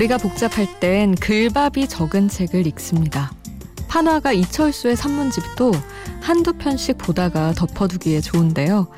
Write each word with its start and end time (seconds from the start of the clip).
머리가 0.00 0.16
복잡할 0.16 0.80
땐 0.80 1.14
글밥이 1.14 1.86
적은 1.86 2.28
책을 2.28 2.66
읽습니다. 2.68 3.30
판화가 3.86 4.32
이철수의 4.32 4.96
산문집도 4.96 5.72
한두 6.22 6.54
편씩 6.54 6.96
보다가 6.96 7.52
덮어두기에 7.52 8.22
좋은데요. 8.22 8.88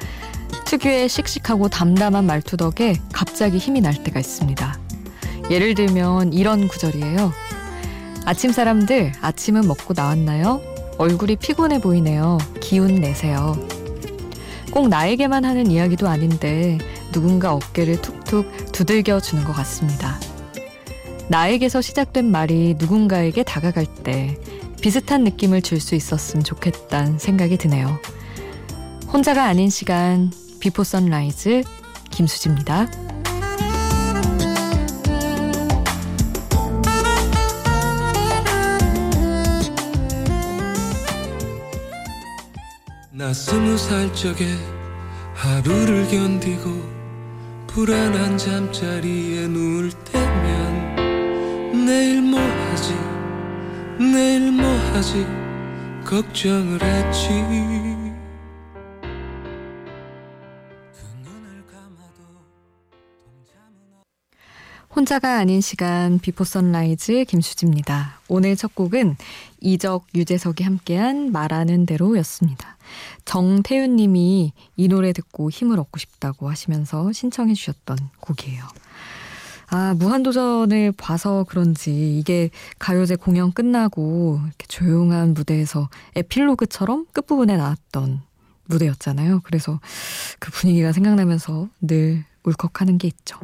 특유의 0.64 1.08
씩씩하고 1.08 1.68
담담한 1.70 2.24
말투 2.24 2.56
덕에 2.56 3.00
갑자기 3.12 3.58
힘이 3.58 3.80
날 3.80 4.04
때가 4.04 4.20
있습니다. 4.20 4.78
예를 5.50 5.74
들면 5.74 6.34
이런 6.34 6.68
구절이에요. 6.68 7.32
아침 8.24 8.52
사람들 8.52 9.12
아침은 9.20 9.66
먹고 9.66 9.94
나왔나요? 9.96 10.60
얼굴이 10.98 11.34
피곤해 11.34 11.80
보이네요. 11.80 12.38
기운 12.60 12.94
내세요. 12.94 13.56
꼭 14.70 14.88
나에게만 14.88 15.44
하는 15.44 15.68
이야기도 15.68 16.06
아닌데 16.06 16.78
누군가 17.10 17.54
어깨를 17.54 18.00
툭툭 18.00 18.70
두들겨 18.70 19.18
주는 19.18 19.42
것 19.42 19.52
같습니다. 19.52 20.20
나에게서 21.32 21.80
시작된 21.80 22.30
말이 22.30 22.74
누군가에게 22.78 23.42
다가갈 23.42 23.86
때 23.86 24.38
비슷한 24.82 25.24
느낌을 25.24 25.62
줄 25.62 25.80
수 25.80 25.94
있었으면 25.94 26.44
좋겠다는 26.44 27.18
생각이 27.18 27.56
드네요. 27.56 27.98
혼자가 29.10 29.44
아닌 29.44 29.70
시간 29.70 30.30
비포 30.60 30.84
선라이즈 30.84 31.62
김수지입니다. 32.10 32.90
나 43.10 43.32
스무 43.32 43.78
살 43.78 44.12
적에 44.12 44.46
하루를 45.34 46.08
견디고 46.08 46.92
불안한 47.68 48.36
잠자리에 48.36 49.46
누울 49.48 49.92
때면 49.92 50.61
내일 51.84 52.22
뭐 52.22 52.40
하지 52.40 52.94
내일 53.98 54.52
뭐 54.52 54.64
하지 54.92 55.26
걱정을 56.04 56.82
했지 56.82 57.28
혼자가 64.94 65.38
아닌 65.38 65.62
시간 65.62 66.18
비포 66.18 66.44
선라이즈 66.44 67.24
김수지입니다. 67.24 68.20
오늘 68.28 68.56
첫 68.56 68.74
곡은 68.74 69.16
이적 69.60 70.06
유재석이 70.14 70.64
함께한 70.64 71.32
말하는 71.32 71.86
대로였습니다. 71.86 72.76
정태윤 73.24 73.96
님이 73.96 74.52
이 74.76 74.88
노래 74.88 75.14
듣고 75.14 75.50
힘을 75.50 75.80
얻고 75.80 75.98
싶다고 75.98 76.50
하시면서 76.50 77.10
신청해 77.10 77.54
주셨던 77.54 77.96
곡이에요. 78.20 78.64
아, 79.74 79.94
무한도전을 79.94 80.92
봐서 80.92 81.46
그런지 81.48 82.18
이게 82.18 82.50
가요제 82.78 83.16
공연 83.16 83.52
끝나고 83.52 84.38
이렇게 84.44 84.66
조용한 84.66 85.32
무대에서 85.32 85.88
에필로그처럼 86.14 87.06
끝부분에 87.14 87.56
나왔던 87.56 88.20
무대였잖아요. 88.66 89.40
그래서 89.44 89.80
그 90.38 90.50
분위기가 90.50 90.92
생각나면서 90.92 91.70
늘 91.80 92.22
울컥하는 92.44 92.98
게 92.98 93.08
있죠. 93.08 93.38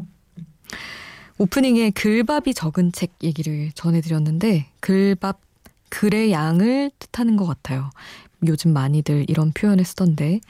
오프닝에 1.39 1.93
글밥이 1.93 2.53
적은 2.53 2.93
책 2.93 3.15
얘기를 3.23 3.71
전해드렸는데 3.73 4.67
글밥 4.81 5.41
글의 5.89 6.31
양을 6.31 6.91
뜻하는 6.99 7.39
것 7.39 7.47
같아요. 7.47 7.89
요즘 8.47 8.75
많이들 8.75 9.25
이런 9.29 9.51
표현을 9.53 9.83
쓰던데 9.87 10.41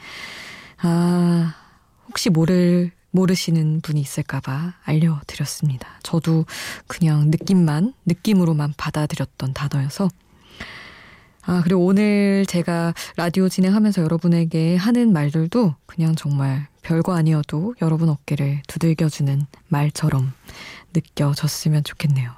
아 0.79 1.55
혹시 2.09 2.31
모를 2.31 2.91
모르시는 3.11 3.81
분이 3.81 4.01
있을까봐 4.01 4.75
알려드렸습니다. 4.85 5.89
저도 6.03 6.45
그냥 6.87 7.31
느낌만 7.31 7.95
느낌으로만 8.07 8.75
받아들였던 8.77 9.55
단어여서 9.55 10.09
아, 11.43 11.63
그리고 11.65 11.87
오늘 11.87 12.45
제가 12.47 12.93
라디오 13.17 13.49
진행하면서 13.49 14.03
여러분에게 14.03 14.77
하는 14.77 15.15
말들도 15.15 15.75
그냥 15.87 16.15
정말 16.15 16.69
별거 16.83 17.15
아니어도 17.15 17.75
여러분 17.81 18.11
어깨를 18.11 18.61
두들겨주는 18.67 19.47
말처럼 19.69 20.33
느껴졌으면 20.93 21.85
좋겠네요. 21.85 22.33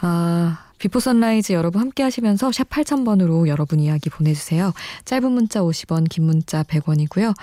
아, 0.00 0.70
비포 0.84 1.00
선라이즈 1.00 1.54
여러분 1.54 1.80
함께 1.80 2.02
하시면서 2.02 2.52
샵 2.52 2.68
8000번으로 2.68 3.48
여러분 3.48 3.80
이야기 3.80 4.10
보내주세요. 4.10 4.74
짧은 5.06 5.32
문자 5.32 5.62
50원, 5.62 6.10
긴 6.10 6.24
문자 6.24 6.62
100원이고요. 6.62 7.34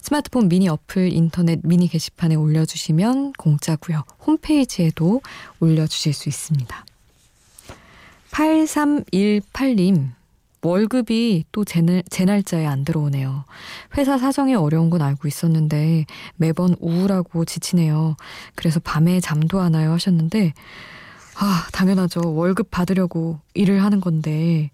스마트폰 0.00 0.48
미니 0.48 0.66
어플, 0.70 1.12
인터넷 1.12 1.60
미니 1.62 1.88
게시판에 1.88 2.36
올려주시면 2.36 3.34
공짜고요. 3.34 4.02
홈페이지에도 4.26 5.20
올려주실 5.60 6.14
수 6.14 6.30
있습니다. 6.30 6.86
8318님, 8.30 10.12
월급이 10.62 11.44
또 11.52 11.70
제 11.70 11.82
날짜에 12.24 12.64
안 12.64 12.86
들어오네요. 12.86 13.44
회사 13.98 14.16
사정이 14.16 14.54
어려운 14.54 14.88
건 14.88 15.02
알고 15.02 15.28
있었는데 15.28 16.06
매번 16.36 16.74
우울하고 16.80 17.44
지치네요. 17.44 18.16
그래서 18.54 18.80
밤에 18.80 19.20
잠도 19.20 19.60
안 19.60 19.74
와요 19.74 19.92
하셨는데 19.92 20.54
아, 21.38 21.66
당연하죠. 21.72 22.34
월급 22.34 22.70
받으려고 22.70 23.40
일을 23.54 23.82
하는 23.82 24.00
건데 24.00 24.70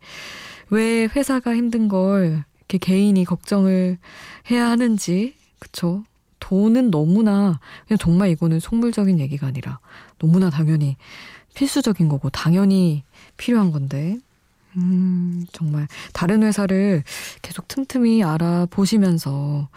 왜 0.70 1.04
회사가 1.04 1.54
힘든 1.54 1.88
걸 1.88 2.44
이렇게 2.58 2.78
개인이 2.78 3.22
걱정을 3.24 3.98
해야 4.50 4.68
하는지 4.70 5.34
그쵸? 5.58 6.04
돈은 6.40 6.90
너무나 6.90 7.60
그냥 7.86 7.98
정말 7.98 8.30
이거는 8.30 8.60
속물적인 8.60 9.20
얘기가 9.20 9.46
아니라 9.46 9.78
너무나 10.18 10.50
당연히 10.50 10.96
필수적인 11.54 12.08
거고 12.08 12.30
당연히 12.30 13.04
필요한 13.36 13.70
건데 13.70 14.18
음, 14.76 15.44
정말 15.52 15.86
다른 16.12 16.42
회사를 16.42 17.02
계속 17.42 17.68
틈틈이 17.68 18.24
알아보시면서 18.24 19.68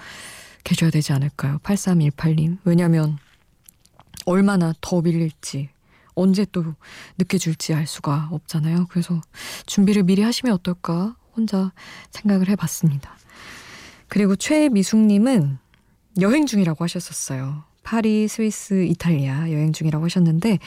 계셔야 0.63 0.89
되지 0.89 1.13
않을까요? 1.13 1.59
8318님. 1.63 2.57
왜냐면 2.63 3.17
얼마나 4.25 4.73
더 4.81 5.01
밀릴지 5.01 5.69
언제 6.15 6.45
또 6.51 6.63
늦게 7.17 7.37
줄지 7.37 7.73
알 7.73 7.87
수가 7.87 8.29
없잖아요. 8.31 8.87
그래서 8.89 9.21
준비를 9.65 10.03
미리 10.03 10.21
하시면 10.21 10.53
어떨까 10.55 11.15
혼자 11.35 11.71
생각을 12.11 12.49
해봤습니다. 12.49 13.15
그리고 14.07 14.35
최미숙님은 14.35 15.57
여행 16.21 16.45
중이라고 16.45 16.83
하셨었어요. 16.83 17.63
파리, 17.83 18.27
스위스, 18.27 18.85
이탈리아 18.85 19.51
여행 19.51 19.73
중이라고 19.73 20.05
하셨는데 20.05 20.59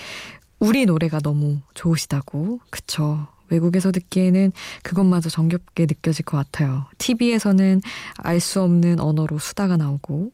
우리 0.61 0.87
노래가 0.87 1.21
너무 1.21 1.61
좋으시다고. 1.75 2.61
그쵸. 2.71 3.27
외국에서 3.51 3.91
듣기에는 3.93 4.53
그것마저 4.83 5.31
정겹게 5.31 5.87
느껴질 5.87 6.25
것 6.27 6.37
같아요. 6.37 6.85
TV에서는 6.99 7.81
알 8.19 8.41
수 8.41 8.61
없는 8.61 9.01
언어로 9.01 9.39
수다가 9.39 9.77
나오고 9.79 10.31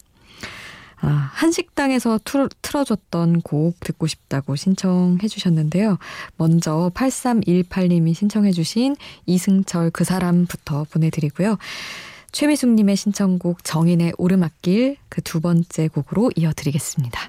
아, 1.01 1.29
한식당에서 1.33 2.19
틀, 2.23 2.49
틀어줬던 2.61 3.41
곡 3.41 3.79
듣고 3.81 4.07
싶다고 4.07 4.55
신청해 4.55 5.27
주셨는데요. 5.27 5.97
먼저 6.37 6.91
8318님이 6.95 8.13
신청해 8.13 8.51
주신 8.51 8.95
이승철 9.25 9.91
그 9.91 10.03
사람부터 10.03 10.85
보내드리고요. 10.91 11.57
최미숙님의 12.31 12.95
신청곡 12.95 13.63
정인의 13.63 14.13
오르막길 14.17 14.97
그 15.09 15.21
두 15.25 15.41
번째 15.41 15.89
곡으로 15.89 16.31
이어드리겠습니다. 16.37 17.19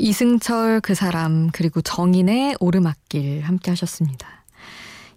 이승철 0.00 0.80
그 0.80 0.94
사람 0.94 1.50
그리고 1.52 1.82
정인의 1.82 2.56
오르막길 2.58 3.42
함께 3.42 3.70
하셨습니다. 3.70 4.26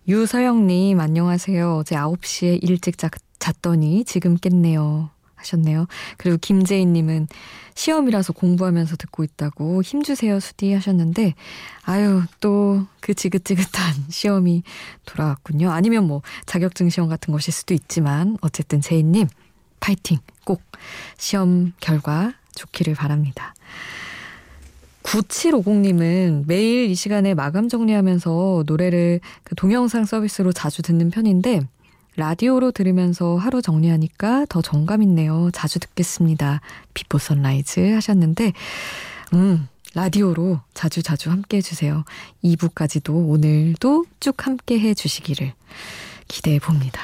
유서영님 0.09 1.00
안녕하세요. 1.00 1.77
어제 1.77 1.95
9시에 1.95 2.59
일찍 2.62 2.97
자, 2.97 3.09
잤더니 3.39 4.03
지금 4.03 4.35
깼네요. 4.35 5.09
하셨네요. 5.35 5.88
그리고 6.18 6.38
김재인님은 6.41 7.27
시험이라서 7.75 8.33
공부하면서 8.33 8.97
듣고 8.97 9.24
있다고 9.24 9.81
힘주세요 9.81 10.39
수디 10.39 10.74
하셨는데 10.74 11.33
아유 11.83 12.24
또 12.41 12.86
그 13.00 13.13
지긋지긋한 13.13 14.06
시험이 14.12 14.63
돌아왔군요. 15.06 15.71
아니면 15.71 16.07
뭐 16.07 16.21
자격증 16.45 16.89
시험 16.89 17.07
같은 17.07 17.31
것일 17.31 17.53
수도 17.53 17.74
있지만 17.74 18.38
어쨌든 18.41 18.81
재인님 18.81 19.27
파이팅 19.79 20.19
꼭 20.44 20.62
시험 21.18 21.71
결과 21.79 22.33
좋기를 22.56 22.95
바랍니다. 22.95 23.53
9750님은 25.03 26.45
매일 26.47 26.89
이 26.89 26.95
시간에 26.95 27.33
마감 27.33 27.69
정리하면서 27.69 28.63
노래를 28.65 29.19
그 29.44 29.55
동영상 29.55 30.05
서비스로 30.05 30.51
자주 30.51 30.81
듣는 30.81 31.11
편인데 31.11 31.61
라디오로 32.15 32.71
들으면서 32.71 33.35
하루 33.38 33.61
정리하니까 33.61 34.45
더 34.47 34.61
정감 34.61 35.01
있네요. 35.03 35.50
자주 35.51 35.79
듣겠습니다. 35.79 36.61
비포 36.94 37.17
선라이즈 37.17 37.94
하셨는데, 37.94 38.53
음, 39.33 39.67
라디오로 39.95 40.59
자주 40.73 41.01
자주 41.01 41.31
함께 41.31 41.57
해주세요. 41.57 42.03
2부까지도 42.44 43.29
오늘도 43.29 44.05
쭉 44.19 44.45
함께 44.45 44.79
해주시기를 44.79 45.53
기대해 46.27 46.59
봅니다. 46.59 47.01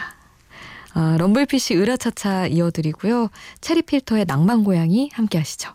아, 0.93 1.15
럼블피쉬 1.17 1.75
으라차차 1.75 2.47
이어드리고요. 2.47 3.29
체리필터의 3.61 4.25
낭만고양이 4.25 5.09
함께 5.13 5.37
하시죠. 5.37 5.73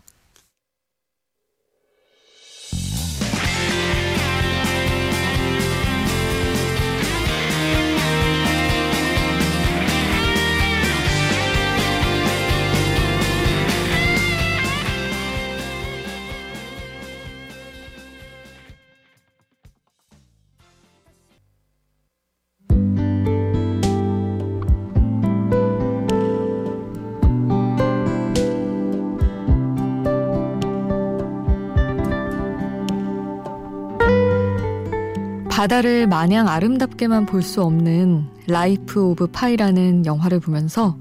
바다를 35.65 36.05
마냥 36.05 36.47
아름답게만 36.47 37.25
볼 37.25 37.41
수 37.41 37.63
없는 37.63 38.27
라이프 38.47 39.03
오브 39.03 39.27
파이라는 39.27 40.05
영화를 40.05 40.39
보면서 40.39 40.95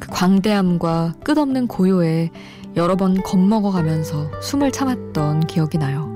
그 0.00 0.08
광대함과 0.08 1.16
끝없는 1.24 1.66
고요에 1.66 2.30
여러 2.76 2.96
번 2.96 3.22
겁먹어 3.22 3.70
가면서 3.70 4.30
숨을 4.40 4.72
참았던 4.72 5.40
기억이 5.40 5.76
나요. 5.76 6.10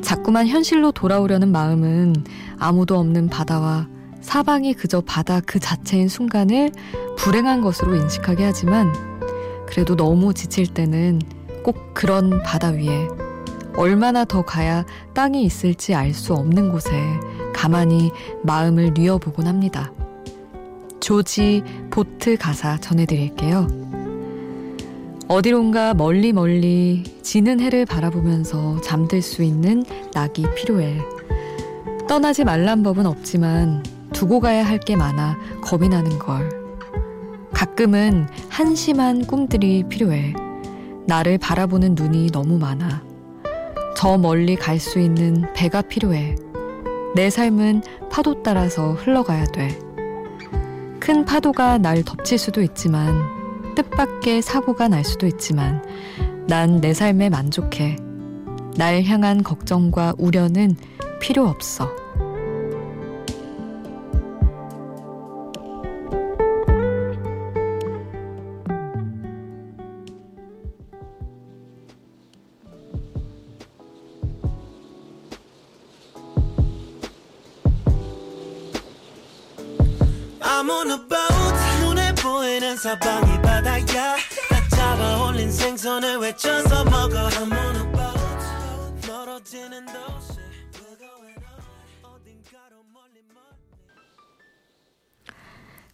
자꾸만 0.00 0.46
현실로 0.46 0.90
돌아오려는 0.90 1.52
마음은 1.52 2.14
아무도 2.58 2.98
없는 2.98 3.28
바다와 3.28 3.86
사방이 4.22 4.72
그저 4.72 5.02
바다 5.02 5.40
그 5.40 5.58
자체인 5.58 6.08
순간을 6.08 6.72
불행한 7.18 7.60
것으로 7.60 7.94
인식하게 7.94 8.44
하지만 8.44 8.90
그래도 9.66 9.96
너무 9.96 10.32
지칠 10.32 10.66
때는 10.66 11.20
꼭 11.62 11.92
그런 11.92 12.42
바다 12.42 12.68
위에 12.68 13.06
얼마나 13.76 14.24
더 14.24 14.42
가야 14.42 14.84
땅이 15.14 15.42
있을지 15.44 15.94
알 15.94 16.12
수 16.12 16.34
없는 16.34 16.72
곳에 16.72 16.90
가만히 17.54 18.10
마음을 18.42 18.92
뉘어보곤 18.94 19.46
합니다. 19.46 19.92
조지 21.00 21.62
보트 21.90 22.36
가사 22.36 22.78
전해드릴게요. 22.78 23.66
어디론가 25.28 25.94
멀리 25.94 26.32
멀리 26.32 27.04
지는 27.22 27.60
해를 27.60 27.86
바라보면서 27.86 28.80
잠들 28.80 29.22
수 29.22 29.42
있는 29.42 29.84
낙이 30.12 30.44
필요해. 30.56 30.98
떠나지 32.08 32.44
말란 32.44 32.82
법은 32.82 33.06
없지만 33.06 33.84
두고 34.12 34.40
가야 34.40 34.66
할 34.66 34.80
게 34.80 34.96
많아 34.96 35.38
겁이 35.62 35.88
나는 35.88 36.18
걸. 36.18 36.48
가끔은 37.52 38.26
한심한 38.48 39.24
꿈들이 39.24 39.84
필요해. 39.88 40.34
나를 41.06 41.38
바라보는 41.38 41.94
눈이 41.94 42.30
너무 42.32 42.58
많아. 42.58 43.02
저 44.00 44.16
멀리 44.16 44.56
갈 44.56 44.78
수 44.80 44.98
있는 44.98 45.44
배가 45.52 45.82
필요해. 45.82 46.34
내 47.14 47.28
삶은 47.28 47.82
파도 48.10 48.42
따라서 48.42 48.94
흘러가야 48.94 49.44
돼. 49.44 49.78
큰 50.98 51.26
파도가 51.26 51.76
날 51.76 52.02
덮칠 52.02 52.38
수도 52.38 52.62
있지만, 52.62 53.14
뜻밖의 53.74 54.40
사고가 54.40 54.88
날 54.88 55.04
수도 55.04 55.26
있지만, 55.26 55.84
난 56.48 56.80
내 56.80 56.94
삶에 56.94 57.28
만족해. 57.28 57.98
날 58.78 59.02
향한 59.02 59.42
걱정과 59.42 60.14
우려는 60.16 60.76
필요 61.20 61.46
없어. 61.46 61.94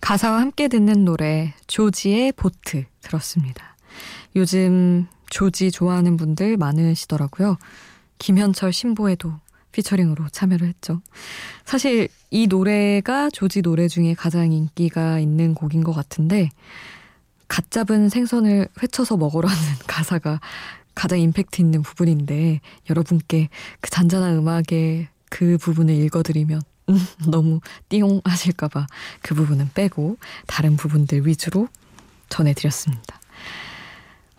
가사와 0.06 0.38
함께 0.40 0.68
듣는 0.68 1.04
노래 1.04 1.52
조지의 1.66 2.30
보트 2.30 2.84
들었습니다. 3.00 3.76
요즘 4.36 5.08
조지 5.30 5.72
좋아하는 5.72 6.16
분들 6.16 6.58
많으시더라고요. 6.58 7.56
김현철 8.20 8.72
신보에도 8.72 9.32
피처링으로 9.72 10.28
참여를 10.28 10.68
했죠. 10.68 11.00
사실 11.64 12.06
이 12.30 12.46
노래가 12.46 13.30
조지 13.30 13.62
노래 13.62 13.88
중에 13.88 14.14
가장 14.14 14.52
인기가 14.52 15.18
있는 15.18 15.54
곡인 15.54 15.82
것 15.82 15.92
같은데 15.92 16.50
갓 17.48 17.72
잡은 17.72 18.08
생선을 18.08 18.68
회쳐서 18.80 19.16
먹으라는 19.16 19.56
가사가 19.88 20.38
가장 20.94 21.18
임팩트 21.18 21.60
있는 21.60 21.82
부분인데 21.82 22.60
여러분께 22.88 23.48
그 23.80 23.90
잔잔한 23.90 24.36
음악의 24.36 25.08
그 25.30 25.58
부분을 25.58 25.96
읽어드리면 25.96 26.60
음, 26.60 26.75
너무 27.28 27.60
띠용 27.88 28.20
하실까봐 28.24 28.86
그 29.22 29.34
부분은 29.34 29.70
빼고 29.74 30.16
다른 30.46 30.76
부분들 30.76 31.26
위주로 31.26 31.68
전해드렸습니다. 32.28 33.20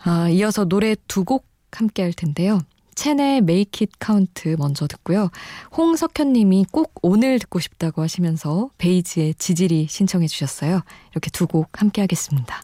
아, 0.04 0.28
이어서 0.28 0.64
노래 0.64 0.94
두 1.06 1.24
곡 1.24 1.46
함께 1.72 2.02
할 2.02 2.12
텐데요. 2.12 2.60
첸의 2.94 3.38
Make 3.38 3.86
It 3.86 3.92
Count 4.04 4.56
먼저 4.56 4.86
듣고요. 4.86 5.30
홍석현 5.76 6.32
님이 6.32 6.64
꼭 6.72 6.94
오늘 7.02 7.38
듣고 7.38 7.60
싶다고 7.60 8.02
하시면서 8.02 8.70
베이지의 8.78 9.34
지질이 9.34 9.86
신청해 9.88 10.26
주셨어요. 10.26 10.82
이렇게 11.12 11.30
두 11.30 11.46
곡 11.46 11.80
함께 11.80 12.00
하겠습니다. 12.00 12.62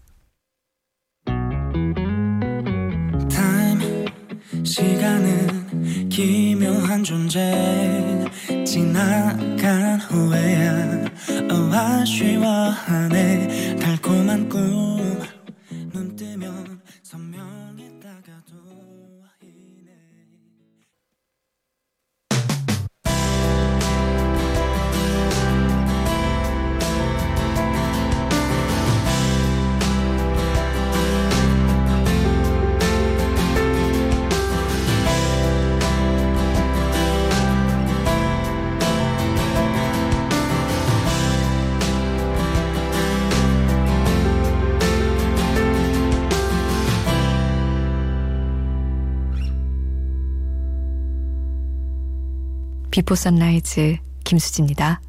시간은 4.64 6.08
기묘한 6.08 7.04
존재 7.04 8.13
지나간 8.74 10.00
후에야 10.00 11.04
아쉬워하네. 11.72 13.76
달콤한 13.76 14.48
꿈 14.48 15.22
눈 15.92 16.16
뜨면 16.16 16.80
선명했다가도 17.04 18.83
비포 52.94 53.16
선라이즈 53.16 53.96
김수지입니다. 54.22 55.00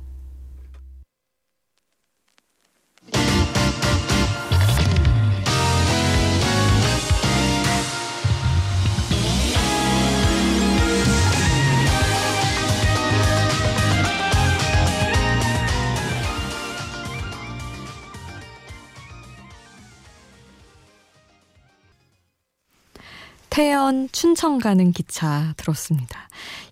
태연 23.51 24.09
춘천 24.11 24.57
가는 24.57 24.91
기차 24.91 25.53
들었습니다. 25.57 26.27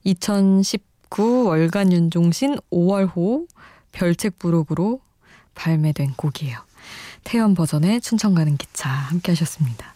2010 0.05 0.92
9 1.13 1.43
월간 1.45 1.93
윤종신 1.93 2.57
5월호 2.71 3.47
별책 3.91 4.39
부록으로 4.39 4.99
발매된 5.53 6.13
곡이에요. 6.17 6.57
태연 7.23 7.53
버전의 7.53 8.01
춘천 8.01 8.33
가는 8.33 8.57
기차 8.57 8.89
함께 8.89 9.31
하셨습니다. 9.33 9.93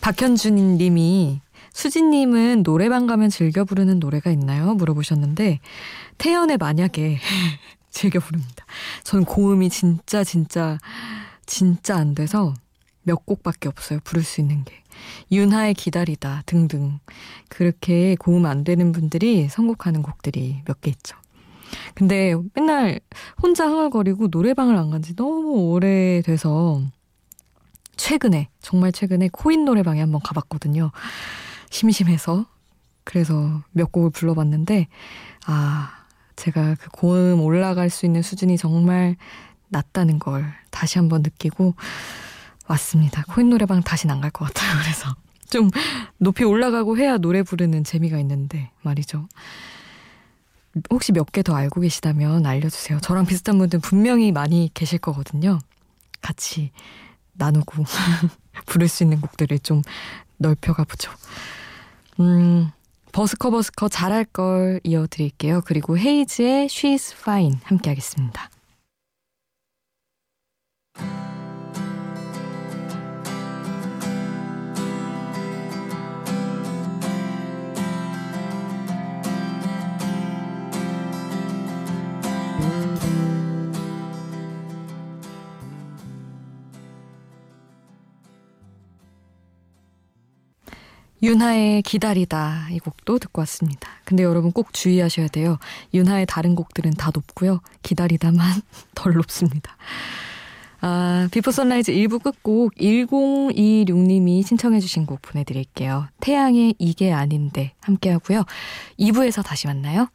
박현준 0.00 0.76
님이 0.76 1.40
수진님은 1.72 2.62
노래방 2.62 3.08
가면 3.08 3.28
즐겨 3.30 3.64
부르는 3.64 3.98
노래가 3.98 4.30
있나요? 4.30 4.74
물어보셨는데 4.74 5.58
태연의 6.18 6.58
만약에 6.58 7.18
즐겨 7.90 8.20
부릅니다. 8.20 8.64
전 9.02 9.24
고음이 9.24 9.68
진짜 9.68 10.22
진짜 10.22 10.78
진짜 11.44 11.96
안 11.96 12.14
돼서 12.14 12.54
몇 13.02 13.26
곡밖에 13.26 13.68
없어요. 13.68 13.98
부를 14.04 14.22
수 14.22 14.40
있는 14.40 14.62
게. 14.64 14.74
윤하의 15.32 15.74
기다리다 15.74 16.42
등등. 16.46 16.98
그렇게 17.48 18.16
고음 18.18 18.46
안 18.46 18.64
되는 18.64 18.92
분들이 18.92 19.48
선곡하는 19.48 20.02
곡들이 20.02 20.62
몇 20.66 20.80
개 20.80 20.90
있죠. 20.90 21.16
근데 21.94 22.34
맨날 22.54 23.00
혼자 23.42 23.66
흥얼거리고 23.66 24.28
노래방을 24.28 24.76
안 24.76 24.90
간 24.90 25.02
지 25.02 25.14
너무 25.16 25.70
오래돼서 25.72 26.80
최근에, 27.96 28.48
정말 28.60 28.92
최근에 28.92 29.30
코인 29.32 29.64
노래방에 29.64 30.00
한번 30.00 30.20
가봤거든요. 30.22 30.92
심심해서. 31.70 32.46
그래서 33.04 33.62
몇 33.72 33.90
곡을 33.92 34.10
불러봤는데, 34.10 34.88
아, 35.46 35.90
제가 36.36 36.74
그 36.74 36.88
고음 36.90 37.40
올라갈 37.40 37.88
수 37.88 38.04
있는 38.04 38.20
수준이 38.22 38.58
정말 38.58 39.16
낮다는 39.68 40.18
걸 40.18 40.44
다시 40.70 40.98
한번 40.98 41.22
느끼고 41.22 41.74
왔습니다. 42.68 43.22
코인 43.28 43.50
노래방 43.50 43.82
다시는 43.82 44.14
안갈 44.14 44.30
것 44.30 44.46
같아요. 44.46 44.78
그래서 44.82 45.14
좀 45.48 45.70
높이 46.18 46.44
올라가고 46.44 46.98
해야 46.98 47.18
노래 47.18 47.42
부르는 47.42 47.84
재미가 47.84 48.18
있는데 48.20 48.70
말이죠. 48.82 49.28
혹시 50.90 51.12
몇 51.12 51.30
개 51.32 51.42
더 51.42 51.54
알고 51.54 51.80
계시다면 51.80 52.44
알려주세요. 52.44 53.00
저랑 53.00 53.26
비슷한 53.26 53.56
분들 53.58 53.78
분명히 53.78 54.30
많이 54.32 54.70
계실 54.74 54.98
거거든요. 54.98 55.58
같이 56.20 56.70
나누고 57.34 57.84
부를 58.66 58.88
수 58.88 59.02
있는 59.04 59.20
곡들을 59.20 59.58
좀 59.60 59.82
넓혀가 60.38 60.84
보죠. 60.84 61.10
음, 62.20 62.70
버스커 63.12 63.50
버스커 63.50 63.88
잘할 63.88 64.24
걸 64.26 64.80
이어드릴게요. 64.84 65.62
그리고 65.64 65.96
헤이즈의 65.96 66.66
She's 66.66 67.12
Fine 67.18 67.58
함께 67.64 67.90
하겠습니다. 67.90 68.50
윤하의 91.22 91.82
기다리다 91.82 92.68
이 92.70 92.78
곡도 92.78 93.18
듣고 93.18 93.40
왔습니다. 93.40 93.88
근데 94.04 94.22
여러분 94.22 94.52
꼭 94.52 94.72
주의하셔야 94.72 95.28
돼요. 95.28 95.58
윤하의 95.94 96.26
다른 96.26 96.54
곡들은 96.54 96.92
다 96.92 97.10
높고요. 97.12 97.60
기다리다만 97.82 98.62
덜 98.94 99.14
높습니다. 99.14 99.76
아, 100.80 101.26
비포 101.32 101.50
선라이즈 101.50 101.92
1부 101.92 102.22
끝곡 102.22 102.74
1026님이 102.74 104.46
신청해 104.46 104.80
주신 104.80 105.06
곡 105.06 105.22
보내드릴게요. 105.22 106.06
태양의 106.20 106.74
이게 106.78 107.12
아닌데 107.12 107.72
함께 107.80 108.10
하고요. 108.10 108.44
2부에서 108.98 109.42
다시 109.42 109.66
만나요. 109.66 110.08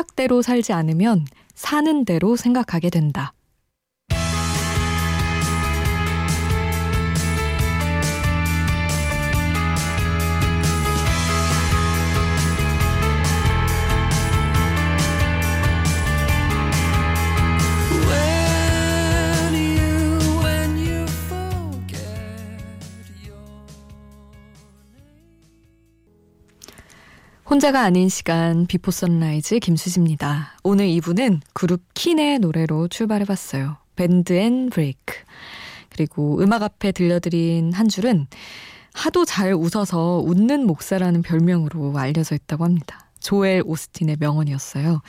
생각대로 0.00 0.40
살지 0.40 0.72
않으면 0.72 1.26
사는 1.54 2.04
대로 2.04 2.36
생각하게 2.36 2.90
된다. 2.90 3.32
혼자가 27.60 27.82
아닌 27.82 28.08
시간 28.08 28.64
비포 28.64 28.90
선라이즈 28.90 29.58
김수지입니다. 29.58 30.54
오늘 30.62 30.86
2부는 30.86 31.42
그룹 31.52 31.82
킨의 31.92 32.38
노래로 32.38 32.88
출발해봤어요. 32.88 33.76
Bend 33.96 34.32
and 34.32 34.70
Break. 34.70 35.14
그리고 35.90 36.40
음악 36.40 36.62
앞에 36.62 36.90
들려드린 36.90 37.74
한 37.74 37.90
줄은 37.90 38.28
하도 38.94 39.26
잘 39.26 39.52
웃어서 39.52 40.22
웃는 40.24 40.66
목사라는 40.66 41.20
별명으로 41.20 41.98
알려져 41.98 42.34
있다고 42.34 42.64
합니다. 42.64 43.10
조엘 43.18 43.64
오스틴의 43.66 44.16
명언이었어요. 44.20 45.02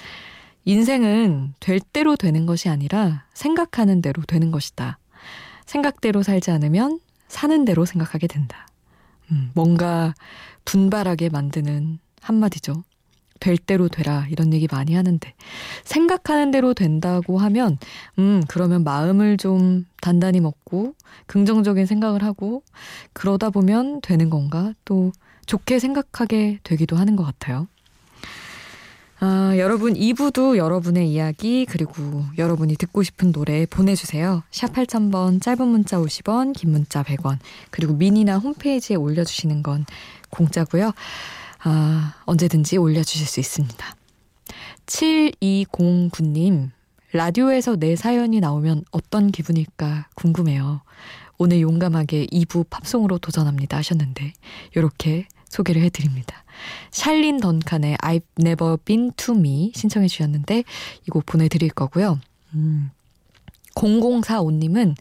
인생은 0.65 1.53
될 1.61 1.79
대로 1.79 2.17
되는 2.17 2.45
것이 2.45 2.67
아니라 2.67 3.23
생각하는 3.33 4.01
대로 4.01 4.23
되는 4.23 4.51
것이다. 4.51 4.99
생각대로 5.65 6.21
살지 6.21 6.51
않으면 6.51 6.99
사는 7.29 7.63
대로 7.63 7.85
생각하게 7.85 8.27
된다. 8.27 8.67
음, 9.31 9.51
뭔가 9.53 10.13
분발하게 10.65 11.29
만드는 11.29 11.99
한마디죠. 12.21 12.83
될 13.41 13.57
대로 13.57 13.89
되라 13.89 14.27
이런 14.29 14.53
얘기 14.53 14.67
많이 14.71 14.93
하는데 14.93 15.33
생각하는 15.83 16.51
대로 16.51 16.73
된다고 16.73 17.39
하면 17.39 17.77
음 18.19 18.41
그러면 18.47 18.83
마음을 18.83 19.35
좀 19.37 19.85
단단히 19.99 20.39
먹고 20.39 20.93
긍정적인 21.25 21.87
생각을 21.87 22.23
하고 22.23 22.63
그러다 23.13 23.49
보면 23.49 24.01
되는 24.01 24.29
건가 24.29 24.73
또 24.85 25.11
좋게 25.47 25.79
생각하게 25.79 26.59
되기도 26.63 26.95
하는 26.95 27.15
것 27.15 27.23
같아요. 27.23 27.67
아, 29.23 29.53
여러분 29.57 29.93
2부도 29.93 30.57
여러분의 30.57 31.11
이야기 31.11 31.67
그리고 31.69 32.23
여러분이 32.39 32.75
듣고 32.75 33.03
싶은 33.03 33.31
노래 33.31 33.67
보내주세요. 33.67 34.41
샵 34.49 34.73
8000번 34.73 35.39
짧은 35.41 35.67
문자 35.67 35.97
50원 35.97 36.53
긴 36.53 36.71
문자 36.71 37.03
100원 37.03 37.37
그리고 37.69 37.93
미니나 37.93 38.39
홈페이지에 38.39 38.95
올려주시는 38.95 39.61
건 39.61 39.85
공짜고요. 40.31 40.93
아, 41.63 42.15
언제든지 42.25 42.77
올려주실 42.77 43.27
수 43.27 43.39
있습니다. 43.39 43.95
7209님, 44.87 46.71
라디오에서 47.13 47.75
내 47.75 47.95
사연이 47.95 48.39
나오면 48.39 48.85
어떤 48.91 49.31
기분일까 49.31 50.07
궁금해요. 50.15 50.81
오늘 51.37 51.61
용감하게 51.61 52.27
2부 52.27 52.67
팝송으로 52.69 53.19
도전합니다 53.19 53.77
하셨는데, 53.77 54.33
이렇게 54.75 55.27
소개를 55.49 55.83
해드립니다. 55.83 56.43
샬린 56.91 57.39
던칸의 57.39 57.97
I've 57.97 58.23
Never 58.39 58.77
Been 58.77 59.11
To 59.17 59.35
Me 59.35 59.71
신청해 59.75 60.07
주셨는데, 60.07 60.63
이거 61.07 61.21
보내드릴 61.25 61.69
거고요. 61.69 62.19
음, 62.53 62.89
0045님은 63.75 64.95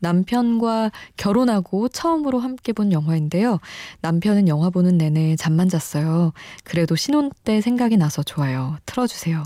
남편과 0.00 0.90
결혼하고 1.16 1.88
처음으로 1.88 2.38
함께 2.40 2.72
본 2.72 2.92
영화인데요. 2.92 3.58
남편은 4.00 4.48
영화 4.48 4.70
보는 4.70 4.98
내내 4.98 5.36
잠만 5.36 5.68
잤어요. 5.68 6.32
그래도 6.64 6.96
신혼 6.96 7.30
때 7.44 7.60
생각이 7.60 7.96
나서 7.96 8.22
좋아요. 8.22 8.76
틀어주세요. 8.86 9.42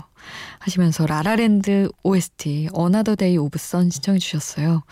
하시면서 0.59 1.05
라라랜드 1.05 1.89
OST 2.03 2.69
Another 2.75 3.15
Day 3.15 3.37
of 3.37 3.51
Sun 3.55 3.89
신청해 3.89 4.19
주셨어요. 4.19 4.83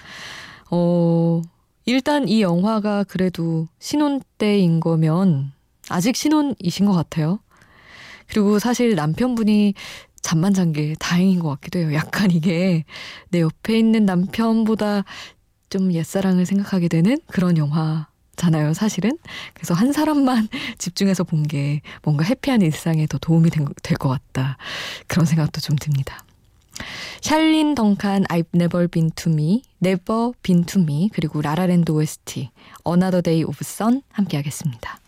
어, 0.70 1.41
일단 1.86 2.27
이 2.27 2.41
영화가 2.41 3.05
그래도 3.05 3.67
신혼 3.79 4.22
때인 4.38 4.79
거면 4.79 5.51
아직 5.89 6.15
신혼이신 6.15 6.86
것 6.86 6.93
같아요. 6.93 7.39
그리고 8.27 8.60
사실 8.60 8.96
남편분이 8.96 9.74
잠만 10.22 10.53
잔 10.53 10.72
게 10.72 10.96
다행인 11.00 11.39
것 11.39 11.50
같기도 11.50 11.79
해요. 11.79 11.93
약간 11.93 12.32
이게 12.32 12.86
내 13.29 13.41
옆에 13.41 13.77
있는 13.77 14.05
남편보다 14.05 15.03
좀 15.74 15.92
옛사랑을 15.92 16.46
생각하게 16.46 16.88
되는 16.88 17.18
그런 17.25 17.58
영화잖아요, 17.58 18.75
사실은. 18.75 19.18
그래서 19.56 19.74
한 19.74 19.92
사람만 19.92 20.48
집중해서 20.77 21.24
본 21.24 21.44
게 21.48 21.82
뭔가 22.03 22.24
해피한 22.24 22.62
일상에 22.62 23.08
더 23.08 23.18
도움이 23.18 23.50
될 23.50 23.98
것 23.98 24.10
같다. 24.10 24.58
그런 25.08 25.25
생각도 25.25 25.60
좀 25.62 25.75
듭니다. 25.75 26.24
샬린 27.22 27.74
덩칸 27.74 28.25
I've 28.25 28.53
Never 28.53 28.88
Been 28.88 29.10
To 29.15 29.32
Me, 29.34 29.63
Never 29.84 30.32
Been 30.44 30.63
To 30.65 30.80
Me 30.82 31.10
그리고 31.12 31.42
라라랜드 31.42 31.92
OST 31.92 32.50
Another 32.88 33.24
Day 33.24 33.44
of 33.44 33.58
Sun 33.62 34.03
함께 34.12 34.38
하겠습니다. 34.38 35.00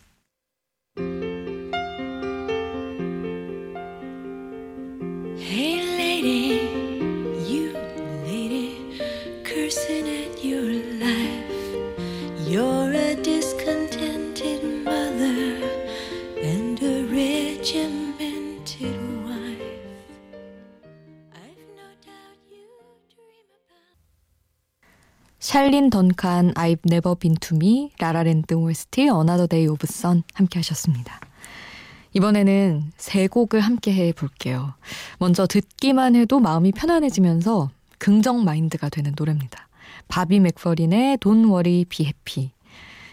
샬린 25.40 25.90
던칸, 25.90 26.54
I've 26.54 26.80
Never 26.86 27.16
Been 27.20 27.36
To 27.42 27.58
Me, 27.58 27.92
라라랜드 28.00 28.54
OST, 28.54 29.02
Another 29.02 29.48
Day 29.48 29.68
of 29.68 29.80
Sun 29.84 30.24
함께 30.34 30.60
하셨습니다. 30.60 31.20
이번에는 32.14 32.94
세 32.96 33.28
곡을 33.28 33.60
함께 33.60 33.94
해 33.94 34.14
볼게요. 34.14 34.76
먼저 35.20 35.46
듣기만 35.46 36.16
해도 36.16 36.40
마음이 36.40 36.72
편안해지면서 36.72 37.70
긍정 37.98 38.46
마인드가 38.46 38.88
되는 38.88 39.14
노래입니다. 39.18 39.65
바비 40.08 40.40
맥퍼린의 40.40 41.18
Worry 41.50 41.86
Be 41.86 42.06
Happy 42.06 42.52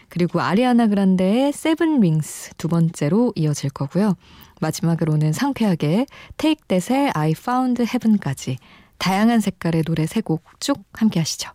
그리고 0.09 0.41
아리아나 0.41 0.87
그란데의 0.87 1.53
Seven 1.53 1.99
Rings 1.99 2.53
두 2.55 2.67
번째로 2.67 3.33
이어질 3.35 3.71
거고요. 3.71 4.15
마지막으로는 4.61 5.33
상쾌하게 5.33 6.05
Take 6.37 6.67
That의 6.67 7.11
I 7.15 7.31
Found 7.31 7.81
Heaven까지 7.81 8.57
다양한 8.99 9.39
색깔의 9.39 9.83
노래 9.83 10.05
세 10.05 10.21
곡 10.21 10.43
쭉 10.59 10.83
함께 10.93 11.19
하시죠. 11.19 11.49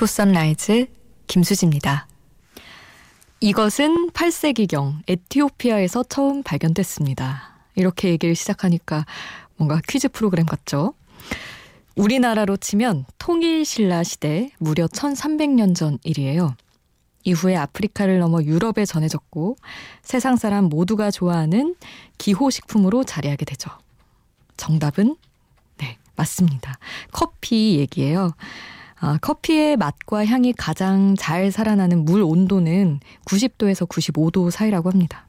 비포 0.00 0.06
선라이즈 0.06 0.86
김수지입니다. 1.26 2.08
이것은 3.40 4.08
8세기경 4.12 5.02
에티오피아에서 5.06 6.04
처음 6.04 6.42
발견됐습니다. 6.42 7.58
이렇게 7.74 8.08
얘기를 8.08 8.34
시작하니까 8.34 9.04
뭔가 9.56 9.78
퀴즈 9.86 10.08
프로그램 10.08 10.46
같죠? 10.46 10.94
우리나라로 11.96 12.56
치면 12.56 13.04
통일신라 13.18 14.02
시대 14.04 14.50
무려 14.56 14.86
1300년 14.86 15.74
전 15.74 15.98
일이에요. 16.02 16.56
이후에 17.24 17.56
아프리카를 17.56 18.20
넘어 18.20 18.42
유럽에 18.42 18.86
전해졌고 18.86 19.56
세상 20.00 20.36
사람 20.36 20.70
모두가 20.70 21.10
좋아하는 21.10 21.74
기호식품으로 22.16 23.04
자리하게 23.04 23.44
되죠. 23.44 23.70
정답은 24.56 25.16
네, 25.76 25.98
맞습니다. 26.16 26.78
커피 27.12 27.76
얘기예요. 27.76 28.32
아, 29.02 29.16
커피의 29.18 29.78
맛과 29.78 30.26
향이 30.26 30.52
가장 30.52 31.16
잘 31.16 31.50
살아나는 31.50 32.04
물 32.04 32.22
온도는 32.22 33.00
90도에서 33.24 33.88
95도 33.88 34.50
사이라고 34.50 34.90
합니다. 34.90 35.26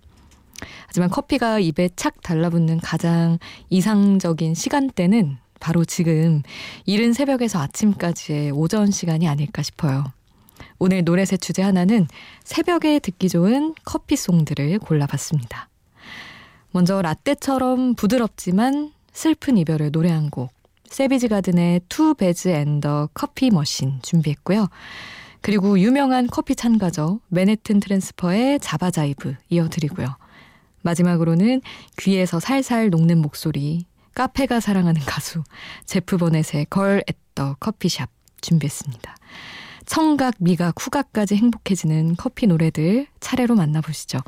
하지만 0.88 1.10
커피가 1.10 1.60
입에 1.60 1.90
착 1.96 2.22
달라붙는 2.22 2.82
가장 2.82 3.40
이상적인 3.70 4.56
시간대는 4.56 5.38
바로 5.62 5.86
지금 5.86 6.44
이른 6.86 7.14
새벽에서 7.14 7.62
아침까지의 7.62 8.52
오전 8.52 8.92
시간이 8.92 9.28
아닐까 9.30 9.62
싶어요. 9.62 10.04
오늘 10.78 11.06
노래새 11.06 11.38
주제 11.38 11.62
하나는 11.62 12.08
새벽에 12.44 13.00
듣기 13.00 13.30
좋은 13.30 13.74
커피송들을 13.86 14.80
골라봤습니다. 14.80 15.70
먼저 16.72 17.02
라떼처럼 17.02 17.96
부드럽지만 17.96 18.92
슬픈 19.14 19.58
이별을 19.58 19.92
노래한 19.92 20.30
곡 20.30 20.52
Savage 20.92 21.30
Garden의 21.30 21.82
Two 21.88 22.14
Beds 22.14 22.50
and 22.50 23.10
a 23.14 23.19
Coffee 23.19 23.50
Machine 23.50 24.00
준비했고요. 24.02 24.68
그리고 25.40 25.80
유명한 25.80 26.28
커피 26.28 26.54
찬가죠. 26.54 27.22
Manhattan 27.30 27.80
Transfer의 27.80 28.60
Java 28.60 28.98
Jive 28.98 29.36
이어드리고요. 29.50 30.18
마지막으로는 30.82 31.62
귀에서 31.98 32.42
살살 32.42 32.90
녹는 32.90 33.20
목소리, 33.20 33.86
카페가 34.16 34.60
사랑하는 34.60 35.02
가수 35.02 35.44
제프 35.86 36.18
버넷의 36.18 36.66
Girl 36.70 37.02
at 37.08 37.27
the 37.27 37.56
Coffee 37.62 37.90
Shop 37.90 38.10
준비했습니다. 38.42 39.16
청각, 39.86 40.36
미각, 40.40 40.76
후각까지 40.78 41.38
행복해지는 41.38 42.18
커피 42.18 42.48
노래들 42.48 43.08
차례로 43.22 43.56
만나보시죠. 43.56 44.20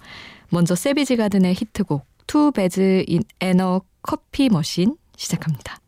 먼저 0.50 0.76
세비지 0.76 1.18
가든의 1.18 1.56
히트곡 1.56 2.06
투 2.26 2.52
베즈 2.54 3.04
인 3.08 3.24
에너 3.42 3.82
커피 4.02 4.48
머신 4.48 4.96
시작합니다. 5.18 5.83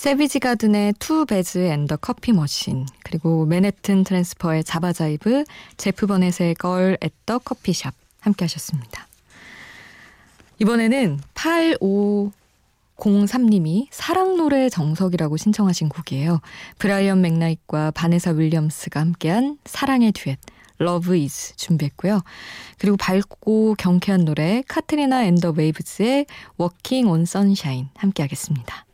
Savage 0.00 0.38
Garden의 0.38 0.94
Two 0.98 1.26
Beds 1.26 1.58
and 1.58 1.98
a 1.98 2.03
Coffee 2.03 2.32
Machine 2.32 2.86
그리고 3.04 3.44
Manhattan 3.44 4.02
Transfer의 4.02 4.64
Java 4.64 5.04
Jive 5.04 5.44
제프 5.76 6.06
버넷의 6.06 6.54
Girl 6.54 6.96
at 7.02 7.17
the 7.17 7.40
Coffee 7.40 7.71
Shop 7.71 7.92
함께 8.20 8.46
하셨습니다. 8.46 9.06
이번에는 10.58 11.20
8503님이 12.96 13.88
사랑 13.90 14.38
노래 14.38 14.70
정석이라고 14.70 15.36
신청하신 15.36 15.90
곡이에요. 15.90 16.40
브라이언 16.78 17.20
맥나잇과 17.20 17.90
바네사 17.90 18.30
윌리엄스가 18.30 19.00
함께한 19.00 19.58
사랑의 19.66 20.12
듀엣 20.12 20.38
Love 20.78 21.14
Is 21.14 21.56
준비했고요. 21.56 22.22
그리고 22.78 22.96
밝고 22.96 23.74
경쾌한 23.74 24.24
노래 24.24 24.62
Katrina 24.66 25.26
and 25.26 25.38
the 25.38 25.50
Waves의 25.50 26.24
Walking 26.56 27.10
on 27.10 27.26
Sunshine 27.26 27.90
함께 27.96 28.22
하겠습니다. 28.22 28.86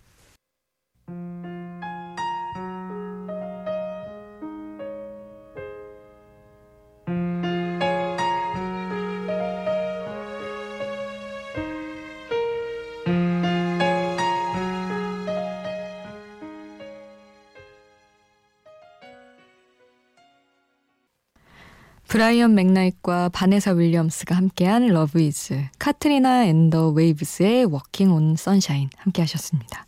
브라이언 22.16 22.54
맥나잇과 22.54 23.28
바네사 23.28 23.72
윌리엄스가 23.72 24.34
함께한 24.34 24.86
Love 24.86 25.20
Is, 25.20 25.66
Katrina 25.78 26.46
and 26.46 26.67
the 26.67 26.88
Waves의 26.92 27.66
Walking 27.66 28.10
on 28.10 28.36
Sunshine 28.36 28.88
함께 28.96 29.20
하셨습니다. 29.20 29.84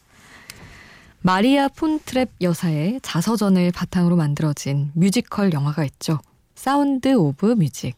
마리아 1.22 1.68
폰트랩 1.68 2.28
여사의 2.42 3.00
자서전을 3.02 3.72
바탕으로 3.72 4.16
만들어진 4.16 4.90
뮤지컬 4.92 5.54
영화가 5.54 5.86
있죠. 5.86 6.18
Sound 6.54 7.14
of 7.14 7.54
Music. 7.54 7.96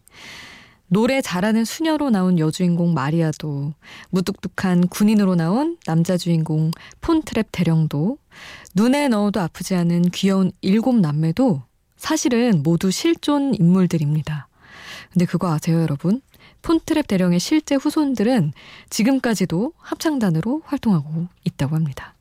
노래 0.86 1.20
잘하는 1.20 1.64
수녀로 1.64 2.10
나온 2.10 2.38
여주인공 2.38 2.94
마리아도 2.94 3.74
무뚝뚝한 4.10 4.86
군인으로 4.86 5.34
나온 5.34 5.76
남자 5.86 6.16
주인공 6.16 6.70
폰트랩 7.00 7.46
대령도 7.50 8.16
눈에 8.76 9.08
넣어도 9.08 9.40
아프지 9.40 9.74
않은 9.74 10.10
귀여운 10.10 10.52
일곱 10.60 10.94
남매도 11.00 11.64
사실은 12.00 12.62
모두 12.62 12.90
실존 12.90 13.54
인물들입니다. 13.54 14.48
근데 15.12 15.26
그거 15.26 15.52
아세요, 15.52 15.80
여러분? 15.82 16.22
폰트랩 16.62 17.06
대령의 17.06 17.38
실제 17.40 17.74
후손들은 17.74 18.52
지금까지도 18.88 19.72
합창단으로 19.78 20.62
활동하고 20.64 21.28
있다고 21.44 21.76
합니다. 21.76 22.14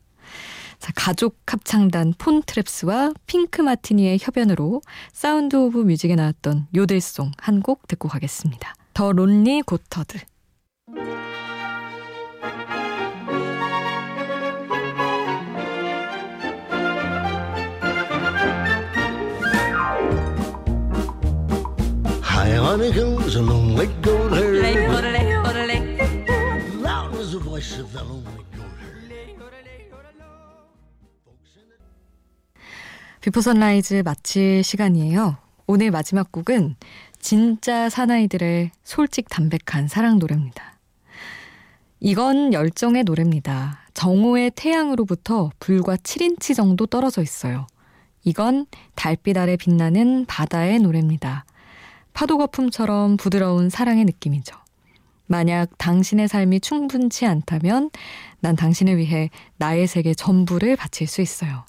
자, 0.79 0.91
가족 0.95 1.37
합창단 1.45 2.13
von 2.13 2.41
Trapps와 2.41 3.15
Pink 3.25 3.61
Martini의 3.61 4.19
협연으로 4.21 4.81
Sound 5.11 5.55
of 5.55 5.79
Music에 5.79 6.15
나왔던 6.15 6.67
요들송 6.75 7.31
한 7.37 7.61
곡 7.61 7.87
듣고 7.87 8.07
가겠습니다. 8.09 8.75
The 8.93 9.11
Lonely 9.11 9.61
Goatherd. 9.61 10.19
Johnny 22.79 22.93
comes 22.93 23.35
along 23.35 23.75
with 23.75 23.91
gold 24.01 24.31
hair. 24.31 24.53
Loud 26.79 27.13
was 27.19 27.31
the 27.31 27.39
voice 27.43 27.77
of 27.77 27.91
the 27.91 28.05
lonely 28.05 29.35
goatherd 29.37 29.51
Before 33.19 33.41
Sunrise 33.41 34.03
마칠 34.05 34.63
시간이에요. 34.63 35.35
오늘 35.67 35.91
마지막 35.91 36.31
곡은 36.31 36.77
진짜 37.19 37.89
사나이들의 37.89 38.71
솔직 38.85 39.27
담백한 39.27 39.89
사랑 39.89 40.17
노래입니다. 40.19 40.79
이건 41.99 42.53
열정의 42.53 43.03
노래입니다. 43.03 43.79
정오의 43.93 44.53
태양으로부터 44.55 45.51
불과 45.59 45.97
7인치 45.97 46.55
정도 46.55 46.85
떨어져 46.85 47.21
있어요. 47.21 47.67
이건 48.23 48.67
달빛 48.95 49.37
아래 49.37 49.57
빛나는 49.57 50.25
바다의 50.27 50.79
노래입니다. 50.79 51.43
파도 52.19 52.37
거품처럼 52.37 53.15
부드러운 53.15 53.69
사랑의 53.69 54.03
느낌이죠. 54.03 54.53
만약 55.27 55.69
당신의 55.77 56.27
삶이 56.27 56.59
충분치 56.59 57.25
않다면 57.25 57.91
난 58.41 58.57
당신을 58.57 58.97
위해 58.97 59.29
나의 59.55 59.87
세계 59.87 60.13
전부를 60.13 60.75
바칠 60.75 61.07
수 61.07 61.21
있어요. 61.21 61.63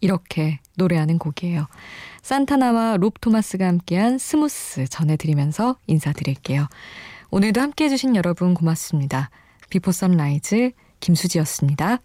이렇게 0.00 0.60
노래하는 0.76 1.18
곡이에요. 1.18 1.66
산타나와 2.22 2.98
롭 2.98 3.20
토마스가 3.20 3.66
함께한 3.66 4.18
Smooth 4.18 4.86
전해드리면서 4.86 5.76
인사드릴게요. 5.88 6.68
오늘도 7.32 7.60
함께해 7.60 7.90
주신 7.90 8.14
여러분 8.14 8.54
고맙습니다. 8.54 9.30
Before 9.70 9.90
Sunrise 9.90 10.70
김수지였습니다. 11.00 11.98